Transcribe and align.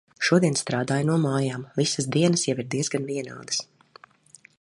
Šodien 0.27 0.55
strādāju 0.59 1.07
no 1.09 1.17
mājām. 1.25 1.67
Visas 1.81 2.09
dienas 2.15 2.47
jau 2.49 2.57
ir 2.63 2.67
diezgan 2.77 3.07
vienādas. 3.11 3.61